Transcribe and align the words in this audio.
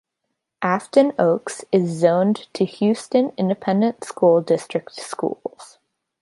Afton 0.63 1.13
Oaks 1.19 1.63
is 1.71 1.87
zoned 1.87 2.47
to 2.55 2.65
Houston 2.65 3.31
Independent 3.37 4.03
School 4.03 4.41
District 4.41 4.91
schools. 4.95 5.77